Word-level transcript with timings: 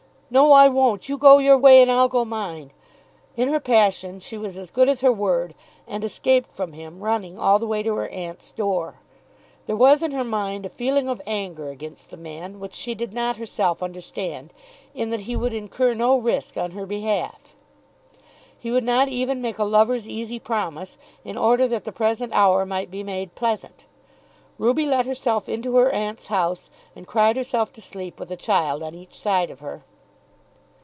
No, 0.33 0.53
I 0.53 0.69
won't. 0.69 1.09
You 1.09 1.17
go 1.17 1.39
your 1.39 1.57
way, 1.57 1.81
and 1.81 1.91
I'll 1.91 2.07
go 2.07 2.23
mine." 2.23 2.71
In 3.35 3.49
her 3.49 3.59
passion 3.59 4.21
she 4.21 4.37
was 4.37 4.55
as 4.57 4.71
good 4.71 4.87
as 4.87 5.01
her 5.01 5.11
word, 5.11 5.53
and 5.85 6.05
escaped 6.05 6.53
from 6.53 6.71
him, 6.71 7.01
running 7.01 7.37
all 7.37 7.59
the 7.59 7.67
way 7.67 7.83
to 7.83 7.93
her 7.97 8.07
aunt's 8.07 8.53
door. 8.53 9.01
There 9.65 9.75
was 9.75 10.01
in 10.01 10.11
her 10.11 10.23
mind 10.23 10.65
a 10.65 10.69
feeling 10.69 11.09
of 11.09 11.21
anger 11.27 11.67
against 11.69 12.11
the 12.11 12.15
man, 12.15 12.61
which 12.61 12.71
she 12.71 12.95
did 12.95 13.11
not 13.11 13.35
herself 13.35 13.83
understand, 13.83 14.53
in 14.95 15.09
that 15.09 15.19
he 15.27 15.35
would 15.35 15.51
incur 15.51 15.93
no 15.93 16.15
risk 16.17 16.55
on 16.55 16.71
her 16.71 16.85
behalf. 16.85 17.53
He 18.57 18.71
would 18.71 18.85
not 18.85 19.09
even 19.09 19.41
make 19.41 19.59
a 19.59 19.65
lover's 19.65 20.07
easy 20.07 20.39
promise, 20.39 20.97
in 21.25 21.37
order 21.37 21.67
that 21.67 21.83
the 21.83 21.91
present 21.91 22.31
hour 22.31 22.65
might 22.65 22.89
be 22.89 23.03
made 23.03 23.35
pleasant. 23.35 23.83
Ruby 24.57 24.85
let 24.85 25.05
herself 25.05 25.49
into 25.49 25.75
her 25.75 25.89
aunt's 25.89 26.27
house, 26.27 26.69
and 26.95 27.05
cried 27.05 27.35
herself 27.35 27.73
to 27.73 27.81
sleep 27.81 28.17
with 28.17 28.31
a 28.31 28.37
child 28.37 28.81
on 28.81 28.95
each 28.95 29.13
side 29.15 29.49
of 29.51 29.59
her. 29.59 29.83